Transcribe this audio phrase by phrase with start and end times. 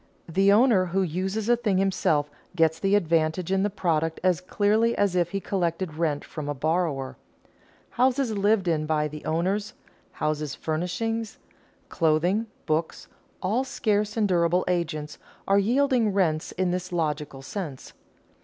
[0.27, 4.95] The owner who uses a thing himself gets the advantage in the product as clearly
[4.97, 7.17] as if he collected rent from a borrower.
[7.91, 9.75] Houses lived in by the owners,
[10.13, 11.37] house furnishings,
[11.89, 13.09] clothing, books,
[13.43, 17.93] all scarce and durable agents, are yielding rents in this logical sense.